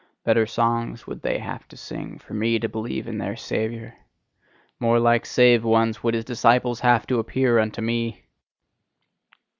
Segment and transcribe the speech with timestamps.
[0.25, 3.93] Better songs would they have to sing, for me to believe in their Saviour:
[4.79, 8.23] more like saved ones would his disciples have to appear unto me!